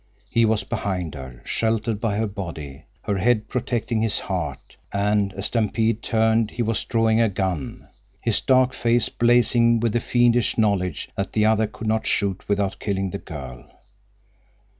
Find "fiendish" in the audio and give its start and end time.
9.99-10.57